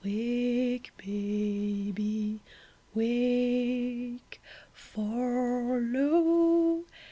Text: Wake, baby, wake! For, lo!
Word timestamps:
Wake, 0.03 0.89
baby, 0.97 2.39
wake! 2.95 4.41
For, 4.73 5.79
lo! 5.79 6.85